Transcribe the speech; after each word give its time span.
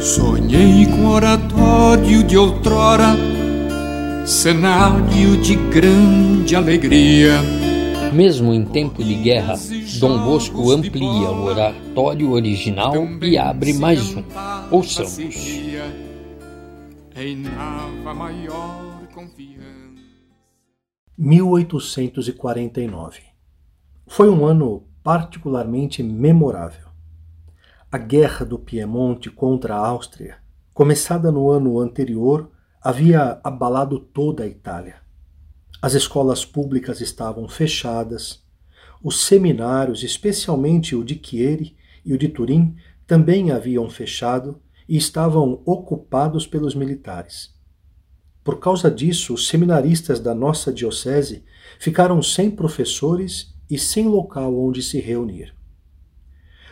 Sonhei 0.00 0.86
com 0.86 1.06
oratório 1.08 2.22
de 2.22 2.36
outrora, 2.36 3.16
cenário 4.26 5.36
de 5.38 5.54
grande 5.54 6.54
alegria. 6.54 7.40
Mesmo 8.12 8.54
em 8.54 8.64
tempo 8.64 9.02
de 9.02 9.14
guerra, 9.14 9.54
Dom 9.98 10.18
Bosco 10.24 10.70
amplia 10.70 11.30
o 11.30 11.44
oratório 11.46 12.30
original 12.30 12.94
e 13.20 13.36
abre 13.36 13.72
mais 13.72 14.14
um. 14.14 14.22
Ouçamos. 14.70 15.18
Em 17.16 17.36
Nava 17.36 18.14
maior 18.14 19.02
confiança. 19.14 19.93
1849. 21.16 23.20
Foi 24.04 24.28
um 24.28 24.44
ano 24.44 24.88
particularmente 25.00 26.02
memorável. 26.02 26.88
A 27.90 27.96
Guerra 27.96 28.44
do 28.44 28.58
Piemonte 28.58 29.30
contra 29.30 29.76
a 29.76 29.86
Áustria, 29.86 30.38
começada 30.72 31.30
no 31.30 31.48
ano 31.48 31.78
anterior, 31.78 32.50
havia 32.82 33.38
abalado 33.44 34.00
toda 34.00 34.42
a 34.42 34.48
Itália. 34.48 34.96
As 35.80 35.94
escolas 35.94 36.44
públicas 36.44 37.00
estavam 37.00 37.48
fechadas, 37.48 38.42
os 39.00 39.24
seminários, 39.24 40.02
especialmente 40.02 40.96
o 40.96 41.04
de 41.04 41.20
Chieri 41.22 41.76
e 42.04 42.12
o 42.12 42.18
de 42.18 42.28
Turim, 42.28 42.74
também 43.06 43.52
haviam 43.52 43.88
fechado 43.88 44.60
e 44.88 44.96
estavam 44.96 45.62
ocupados 45.64 46.44
pelos 46.44 46.74
militares. 46.74 47.53
Por 48.44 48.60
causa 48.60 48.90
disso, 48.90 49.32
os 49.32 49.48
seminaristas 49.48 50.20
da 50.20 50.34
nossa 50.34 50.70
diocese 50.70 51.42
ficaram 51.78 52.20
sem 52.20 52.50
professores 52.50 53.54
e 53.70 53.78
sem 53.78 54.06
local 54.06 54.54
onde 54.56 54.82
se 54.82 55.00
reunir. 55.00 55.54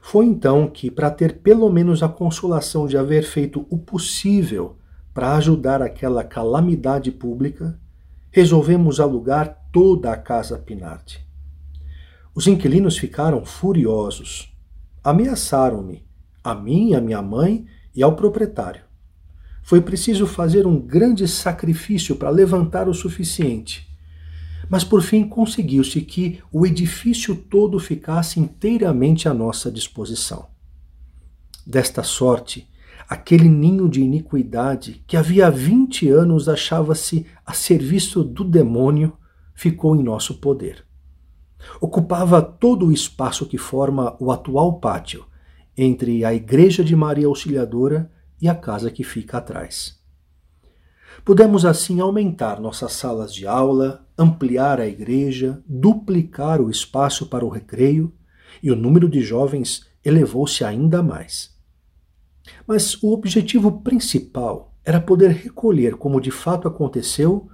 Foi 0.00 0.24
então 0.24 0.68
que, 0.68 0.88
para 0.88 1.10
ter 1.10 1.40
pelo 1.40 1.68
menos 1.68 2.00
a 2.00 2.08
consolação 2.08 2.86
de 2.86 2.96
haver 2.96 3.24
feito 3.24 3.66
o 3.68 3.76
possível 3.76 4.78
para 5.12 5.34
ajudar 5.34 5.82
aquela 5.82 6.22
calamidade 6.22 7.10
pública, 7.10 7.76
resolvemos 8.30 9.00
alugar 9.00 9.66
toda 9.72 10.12
a 10.12 10.16
casa 10.16 10.56
Pinardi. 10.58 11.26
Os 12.32 12.46
inquilinos 12.46 12.96
ficaram 12.96 13.44
furiosos. 13.44 14.54
Ameaçaram-me, 15.02 16.06
a 16.44 16.54
mim, 16.54 16.94
a 16.94 17.00
minha 17.00 17.20
mãe 17.20 17.66
e 17.92 18.02
ao 18.02 18.14
proprietário. 18.14 18.85
Foi 19.66 19.82
preciso 19.82 20.26
fazer 20.26 20.66
um 20.66 20.80
grande 20.80 21.28
sacrifício 21.28 22.16
para 22.16 22.30
levantar 22.30 22.88
o 22.88 22.94
suficiente 22.94 23.86
mas 24.68 24.84
por 24.84 25.02
fim 25.02 25.28
conseguiu-se 25.28 26.00
que 26.00 26.40
o 26.52 26.66
edifício 26.66 27.34
todo 27.34 27.78
ficasse 27.78 28.40
inteiramente 28.40 29.28
à 29.28 29.34
nossa 29.34 29.70
disposição. 29.70 30.46
Desta 31.66 32.02
sorte, 32.02 32.68
aquele 33.08 33.48
ninho 33.48 33.88
de 33.88 34.00
iniquidade 34.00 35.02
que 35.06 35.16
havia 35.16 35.50
vinte 35.50 36.08
anos 36.08 36.48
achava-se 36.48 37.26
a 37.44 37.52
serviço 37.52 38.22
do 38.24 38.44
demônio 38.44 39.12
ficou 39.54 39.96
em 39.96 40.02
nosso 40.02 40.34
poder. 40.34 40.84
Ocupava 41.80 42.42
todo 42.42 42.86
o 42.86 42.92
espaço 42.92 43.46
que 43.46 43.58
forma 43.58 44.16
o 44.20 44.30
atual 44.30 44.78
pátio, 44.78 45.24
entre 45.76 46.24
a 46.24 46.34
Igreja 46.34 46.82
de 46.82 46.94
Maria 46.94 47.26
Auxiliadora 47.26 48.10
e 48.40 48.48
a 48.48 48.54
casa 48.54 48.90
que 48.90 49.04
fica 49.04 49.38
atrás. 49.38 49.98
Pudemos 51.24 51.64
assim 51.64 52.00
aumentar 52.00 52.60
nossas 52.60 52.92
salas 52.92 53.34
de 53.34 53.46
aula, 53.46 54.06
ampliar 54.16 54.80
a 54.80 54.86
igreja, 54.86 55.62
duplicar 55.66 56.60
o 56.60 56.70
espaço 56.70 57.26
para 57.26 57.44
o 57.44 57.48
recreio 57.48 58.12
e 58.62 58.70
o 58.70 58.76
número 58.76 59.08
de 59.08 59.20
jovens 59.20 59.86
elevou-se 60.04 60.64
ainda 60.64 61.02
mais. 61.02 61.54
Mas 62.66 63.02
o 63.02 63.12
objetivo 63.12 63.80
principal 63.80 64.72
era 64.84 65.00
poder 65.00 65.32
recolher, 65.32 65.96
como 65.96 66.20
de 66.20 66.30
fato 66.30 66.68
aconteceu, 66.68 67.48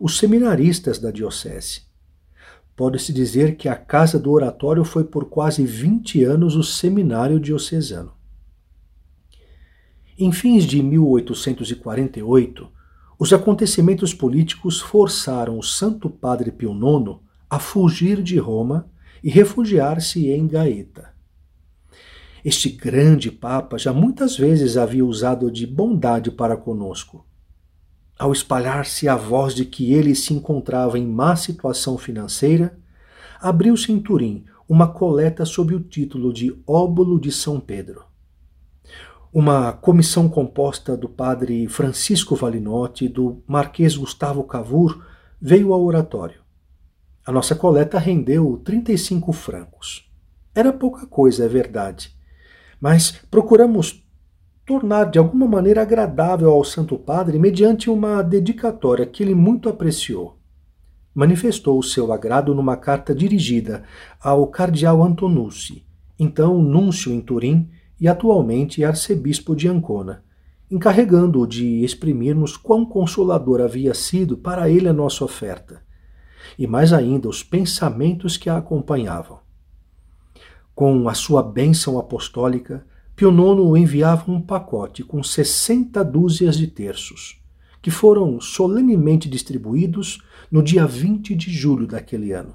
os 0.00 0.16
seminaristas 0.16 0.98
da 0.98 1.10
Diocese. 1.10 1.82
Pode-se 2.74 3.12
dizer 3.12 3.56
que 3.56 3.68
a 3.68 3.74
Casa 3.74 4.18
do 4.18 4.30
Oratório 4.30 4.84
foi 4.84 5.04
por 5.04 5.28
quase 5.28 5.66
20 5.66 6.24
anos 6.24 6.54
o 6.54 6.62
seminário 6.62 7.38
diocesano. 7.40 8.12
Em 10.20 10.32
fins 10.32 10.64
de 10.64 10.82
1848, 10.82 12.68
os 13.16 13.32
acontecimentos 13.32 14.12
políticos 14.12 14.80
forçaram 14.80 15.56
o 15.56 15.62
Santo 15.62 16.10
Padre 16.10 16.50
Pio 16.50 16.72
IX 16.72 17.20
a 17.48 17.60
fugir 17.60 18.20
de 18.20 18.36
Roma 18.36 18.90
e 19.22 19.30
refugiar-se 19.30 20.28
em 20.28 20.48
Gaeta. 20.48 21.14
Este 22.44 22.68
grande 22.68 23.30
Papa 23.30 23.78
já 23.78 23.92
muitas 23.92 24.36
vezes 24.36 24.76
havia 24.76 25.06
usado 25.06 25.52
de 25.52 25.64
bondade 25.64 26.32
para 26.32 26.56
conosco. 26.56 27.24
Ao 28.18 28.32
espalhar-se 28.32 29.08
a 29.08 29.14
voz 29.14 29.54
de 29.54 29.64
que 29.64 29.92
ele 29.92 30.16
se 30.16 30.34
encontrava 30.34 30.98
em 30.98 31.06
má 31.06 31.36
situação 31.36 31.96
financeira, 31.96 32.76
abriu-se 33.40 33.92
em 33.92 34.00
Turim 34.00 34.46
uma 34.68 34.88
coleta 34.88 35.44
sob 35.44 35.76
o 35.76 35.80
título 35.80 36.32
de 36.32 36.60
Óbolo 36.66 37.20
de 37.20 37.30
São 37.30 37.60
Pedro 37.60 38.07
uma 39.32 39.72
comissão 39.72 40.28
composta 40.28 40.96
do 40.96 41.08
padre 41.08 41.68
Francisco 41.68 42.34
Valinotti 42.34 43.04
e 43.04 43.08
do 43.08 43.42
marquês 43.46 43.96
Gustavo 43.96 44.42
Cavour 44.44 45.04
veio 45.40 45.72
ao 45.72 45.84
oratório. 45.84 46.40
A 47.26 47.32
nossa 47.32 47.54
coleta 47.54 47.98
rendeu 47.98 48.60
35 48.64 49.32
francos. 49.32 50.10
Era 50.54 50.72
pouca 50.72 51.06
coisa, 51.06 51.44
é 51.44 51.48
verdade, 51.48 52.16
mas 52.80 53.10
procuramos 53.30 54.02
tornar 54.64 55.04
de 55.04 55.18
alguma 55.18 55.46
maneira 55.46 55.82
agradável 55.82 56.50
ao 56.50 56.64
Santo 56.64 56.98
Padre 56.98 57.38
mediante 57.38 57.88
uma 57.88 58.22
dedicatória 58.22 59.06
que 59.06 59.22
ele 59.22 59.34
muito 59.34 59.68
apreciou. 59.68 60.38
Manifestou 61.14 61.78
o 61.78 61.82
seu 61.82 62.12
agrado 62.12 62.54
numa 62.54 62.76
carta 62.76 63.14
dirigida 63.14 63.84
ao 64.20 64.46
cardeal 64.46 65.02
Antonucci, 65.02 65.86
então 66.18 66.62
núncio 66.62 67.12
em 67.12 67.20
Turim, 67.20 67.70
e 68.00 68.06
atualmente 68.06 68.84
arcebispo 68.84 69.54
de 69.54 69.68
Ancona, 69.68 70.22
encarregando-o 70.70 71.46
de 71.46 71.82
exprimirmos 71.82 72.56
quão 72.56 72.84
consolador 72.84 73.60
havia 73.60 73.94
sido 73.94 74.36
para 74.36 74.68
ele 74.68 74.88
a 74.88 74.92
nossa 74.92 75.24
oferta, 75.24 75.82
e 76.58 76.66
mais 76.66 76.92
ainda 76.92 77.28
os 77.28 77.42
pensamentos 77.42 78.36
que 78.36 78.50
a 78.50 78.56
acompanhavam. 78.56 79.38
Com 80.74 81.08
a 81.08 81.14
sua 81.14 81.42
bênção 81.42 81.98
apostólica, 81.98 82.86
Pio 83.16 83.30
IX 83.30 83.80
enviava 83.80 84.30
um 84.30 84.40
pacote 84.40 85.02
com 85.02 85.22
sessenta 85.22 86.04
dúzias 86.04 86.56
de 86.56 86.68
terços, 86.68 87.42
que 87.82 87.90
foram 87.90 88.40
solenemente 88.40 89.28
distribuídos 89.28 90.22
no 90.50 90.62
dia 90.62 90.86
20 90.86 91.34
de 91.34 91.50
julho 91.50 91.86
daquele 91.86 92.32
ano. 92.32 92.54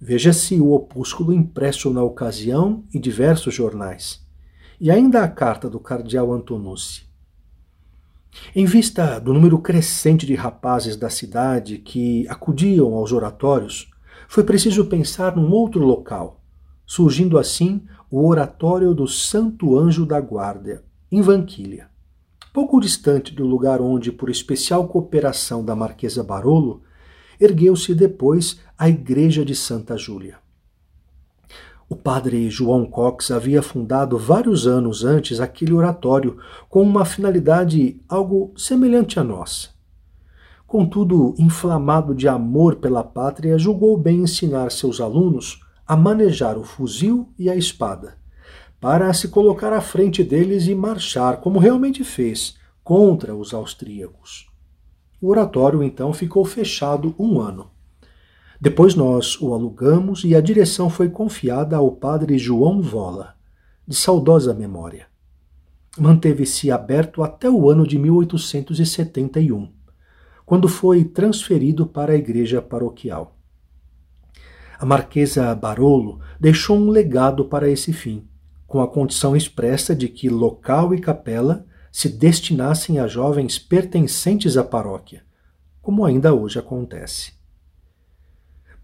Veja-se 0.00 0.60
o 0.60 0.72
opúsculo 0.72 1.32
impresso 1.32 1.92
na 1.92 2.02
ocasião 2.02 2.84
em 2.92 3.00
diversos 3.00 3.54
jornais, 3.54 4.24
e 4.80 4.90
ainda 4.90 5.22
a 5.22 5.28
carta 5.28 5.70
do 5.70 5.80
cardeal 5.80 6.32
Antonucci. 6.32 7.08
Em 8.54 8.64
vista 8.64 9.18
do 9.20 9.32
número 9.32 9.58
crescente 9.58 10.26
de 10.26 10.34
rapazes 10.34 10.96
da 10.96 11.08
cidade 11.08 11.78
que 11.78 12.26
acudiam 12.28 12.94
aos 12.94 13.12
oratórios, 13.12 13.90
foi 14.28 14.42
preciso 14.42 14.86
pensar 14.86 15.36
num 15.36 15.50
outro 15.52 15.84
local, 15.84 16.40
surgindo 16.86 17.38
assim 17.38 17.82
o 18.10 18.26
Oratório 18.28 18.94
do 18.94 19.06
Santo 19.06 19.78
Anjo 19.78 20.04
da 20.04 20.20
Guarda, 20.20 20.84
em 21.10 21.20
Vanquilha. 21.20 21.88
Pouco 22.52 22.80
distante 22.80 23.34
do 23.34 23.44
lugar 23.44 23.80
onde, 23.80 24.12
por 24.12 24.30
especial 24.30 24.86
cooperação 24.86 25.64
da 25.64 25.74
Marquesa 25.74 26.22
Barolo, 26.22 26.82
ergueu-se 27.40 27.94
depois 27.94 28.60
a 28.76 28.88
Igreja 28.88 29.44
de 29.44 29.54
Santa 29.54 29.96
Júlia. 29.96 30.38
O 31.88 31.94
padre 31.94 32.50
João 32.50 32.84
Cox 32.84 33.30
havia 33.30 33.62
fundado 33.62 34.18
vários 34.18 34.66
anos 34.66 35.04
antes 35.04 35.38
aquele 35.38 35.72
oratório 35.72 36.38
com 36.68 36.82
uma 36.82 37.04
finalidade 37.04 38.00
algo 38.08 38.52
semelhante 38.56 39.20
à 39.20 39.22
nossa. 39.22 39.68
Contudo, 40.66 41.36
inflamado 41.38 42.16
de 42.16 42.26
amor 42.26 42.76
pela 42.76 43.04
pátria, 43.04 43.56
julgou 43.56 43.96
bem 43.96 44.22
ensinar 44.22 44.72
seus 44.72 45.00
alunos 45.00 45.60
a 45.86 45.96
manejar 45.96 46.58
o 46.58 46.64
fuzil 46.64 47.28
e 47.38 47.48
a 47.48 47.54
espada, 47.54 48.16
para 48.80 49.12
se 49.12 49.28
colocar 49.28 49.72
à 49.72 49.80
frente 49.80 50.24
deles 50.24 50.66
e 50.66 50.74
marchar, 50.74 51.36
como 51.36 51.60
realmente 51.60 52.02
fez, 52.02 52.56
contra 52.82 53.36
os 53.36 53.54
austríacos. 53.54 54.48
O 55.20 55.28
oratório 55.28 55.80
então 55.80 56.12
ficou 56.12 56.44
fechado 56.44 57.14
um 57.16 57.40
ano. 57.40 57.73
Depois 58.64 58.94
nós 58.94 59.38
o 59.42 59.52
alugamos 59.52 60.24
e 60.24 60.34
a 60.34 60.40
direção 60.40 60.88
foi 60.88 61.10
confiada 61.10 61.76
ao 61.76 61.92
padre 61.92 62.38
João 62.38 62.80
Vola, 62.80 63.34
de 63.86 63.94
saudosa 63.94 64.54
memória. 64.54 65.06
Manteve-se 65.98 66.70
aberto 66.70 67.22
até 67.22 67.50
o 67.50 67.68
ano 67.68 67.86
de 67.86 67.98
1871, 67.98 69.70
quando 70.46 70.66
foi 70.66 71.04
transferido 71.04 71.86
para 71.86 72.14
a 72.14 72.16
igreja 72.16 72.62
paroquial. 72.62 73.36
A 74.78 74.86
Marquesa 74.86 75.54
Barolo 75.54 76.20
deixou 76.40 76.78
um 76.78 76.88
legado 76.88 77.44
para 77.44 77.68
esse 77.68 77.92
fim, 77.92 78.26
com 78.66 78.80
a 78.80 78.88
condição 78.88 79.36
expressa 79.36 79.94
de 79.94 80.08
que 80.08 80.30
local 80.30 80.94
e 80.94 81.00
capela 81.02 81.66
se 81.92 82.08
destinassem 82.08 82.98
a 82.98 83.06
jovens 83.06 83.58
pertencentes 83.58 84.56
à 84.56 84.64
paróquia, 84.64 85.22
como 85.82 86.02
ainda 86.02 86.32
hoje 86.32 86.58
acontece. 86.58 87.43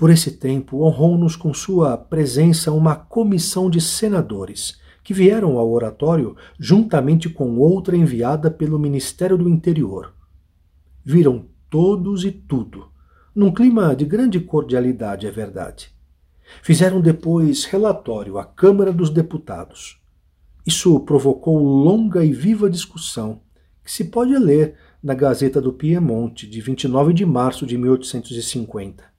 Por 0.01 0.09
esse 0.09 0.31
tempo, 0.31 0.83
honrou-nos 0.83 1.37
com 1.37 1.53
sua 1.53 1.95
presença 1.95 2.73
uma 2.73 2.97
comissão 2.97 3.69
de 3.69 3.83
senadores 3.83 4.81
que 5.05 5.13
vieram 5.13 5.59
ao 5.59 5.71
oratório 5.71 6.35
juntamente 6.59 7.29
com 7.29 7.59
outra 7.59 7.95
enviada 7.95 8.51
pelo 8.51 8.79
Ministério 8.79 9.37
do 9.37 9.47
Interior. 9.47 10.15
Viram 11.05 11.45
todos 11.69 12.25
e 12.25 12.33
tudo, 12.33 12.89
num 13.35 13.53
clima 13.53 13.95
de 13.95 14.07
grande 14.07 14.41
cordialidade, 14.41 15.27
é 15.27 15.31
verdade. 15.31 15.95
Fizeram 16.63 17.03
depois 17.03 17.67
relatório 17.67 18.39
à 18.39 18.45
Câmara 18.47 18.95
dos 18.95 19.11
Deputados. 19.11 20.01
Isso 20.67 20.99
provocou 21.01 21.59
longa 21.59 22.25
e 22.25 22.33
viva 22.33 22.71
discussão, 22.71 23.43
que 23.85 23.93
se 23.93 24.05
pode 24.05 24.35
ler 24.39 24.77
na 25.03 25.13
Gazeta 25.13 25.61
do 25.61 25.75
Piemonte, 25.75 26.49
de 26.49 26.59
29 26.59 27.13
de 27.13 27.27
março 27.27 27.67
de 27.67 27.77
1850 27.77 29.11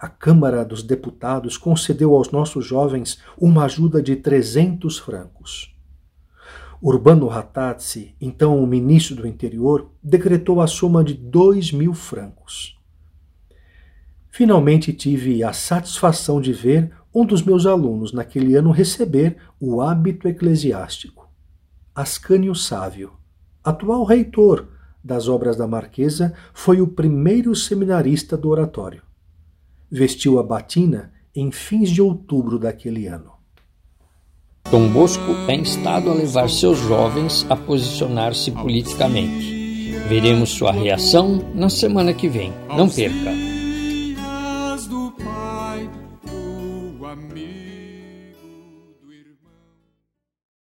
a 0.00 0.08
Câmara 0.08 0.64
dos 0.64 0.82
Deputados 0.82 1.58
concedeu 1.58 2.16
aos 2.16 2.30
nossos 2.30 2.64
jovens 2.64 3.20
uma 3.36 3.66
ajuda 3.66 4.02
de 4.02 4.16
300 4.16 4.98
francos. 4.98 5.76
Urbano 6.80 7.28
Ratazzi, 7.28 8.14
então 8.18 8.58
o 8.58 8.66
ministro 8.66 9.16
do 9.16 9.28
Interior, 9.28 9.90
decretou 10.02 10.62
a 10.62 10.66
soma 10.66 11.04
de 11.04 11.12
dois 11.12 11.70
mil 11.70 11.92
francos. 11.92 12.80
Finalmente 14.30 14.90
tive 14.94 15.44
a 15.44 15.52
satisfação 15.52 16.40
de 16.40 16.54
ver 16.54 16.90
um 17.14 17.26
dos 17.26 17.42
meus 17.42 17.66
alunos 17.66 18.10
naquele 18.10 18.54
ano 18.54 18.70
receber 18.70 19.36
o 19.60 19.82
hábito 19.82 20.26
eclesiástico. 20.26 21.28
Ascânio 21.94 22.54
Sávio, 22.54 23.12
atual 23.62 24.04
reitor 24.04 24.66
das 25.04 25.28
obras 25.28 25.56
da 25.58 25.66
Marquesa, 25.66 26.32
foi 26.54 26.80
o 26.80 26.86
primeiro 26.86 27.54
seminarista 27.54 28.34
do 28.34 28.48
oratório 28.48 29.02
vestiu 29.90 30.38
a 30.38 30.42
batina 30.42 31.12
em 31.34 31.50
fins 31.50 31.90
de 31.90 32.00
outubro 32.00 32.58
daquele 32.58 33.06
ano. 33.06 33.32
Dom 34.70 34.88
Bosco 34.88 35.32
é 35.48 35.54
instado 35.54 36.10
a 36.10 36.14
levar 36.14 36.48
seus 36.48 36.78
jovens 36.78 37.44
a 37.50 37.56
posicionar-se 37.56 38.52
politicamente. 38.52 39.60
Veremos 40.08 40.50
sua 40.50 40.72
reação 40.72 41.44
na 41.54 41.68
semana 41.68 42.12
que 42.12 42.28
vem. 42.28 42.52
Não 42.68 42.88
perca! 42.88 43.49